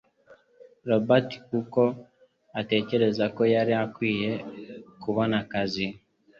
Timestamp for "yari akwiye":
3.55-4.31